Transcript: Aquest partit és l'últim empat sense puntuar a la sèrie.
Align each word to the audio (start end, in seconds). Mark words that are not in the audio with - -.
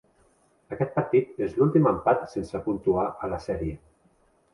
Aquest 0.75 0.93
partit 0.95 1.43
és 1.47 1.53
l'últim 1.59 1.89
empat 1.91 2.23
sense 2.31 2.61
puntuar 2.69 3.05
a 3.27 3.31
la 3.35 3.39
sèrie. 3.45 3.77